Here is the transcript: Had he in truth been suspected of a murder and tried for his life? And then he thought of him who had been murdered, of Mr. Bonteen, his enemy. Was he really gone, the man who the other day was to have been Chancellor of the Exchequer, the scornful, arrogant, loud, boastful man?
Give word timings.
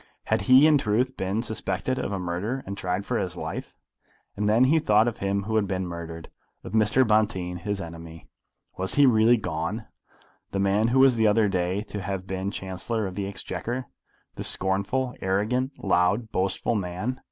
Had 0.23 0.41
he 0.49 0.65
in 0.65 0.79
truth 0.79 1.15
been 1.15 1.43
suspected 1.43 1.99
of 1.99 2.11
a 2.11 2.17
murder 2.17 2.63
and 2.65 2.75
tried 2.75 3.05
for 3.05 3.19
his 3.19 3.37
life? 3.37 3.75
And 4.35 4.49
then 4.49 4.63
he 4.63 4.79
thought 4.79 5.07
of 5.07 5.19
him 5.19 5.43
who 5.43 5.57
had 5.57 5.67
been 5.67 5.85
murdered, 5.85 6.31
of 6.63 6.71
Mr. 6.71 7.07
Bonteen, 7.07 7.57
his 7.57 7.79
enemy. 7.79 8.27
Was 8.79 8.95
he 8.95 9.05
really 9.05 9.37
gone, 9.37 9.85
the 10.53 10.57
man 10.59 10.87
who 10.87 11.07
the 11.07 11.27
other 11.27 11.47
day 11.47 11.75
was 11.75 11.85
to 11.85 12.01
have 12.01 12.25
been 12.25 12.49
Chancellor 12.49 13.05
of 13.05 13.13
the 13.13 13.27
Exchequer, 13.27 13.85
the 14.33 14.43
scornful, 14.43 15.13
arrogant, 15.21 15.71
loud, 15.77 16.31
boastful 16.31 16.73
man? 16.73 17.19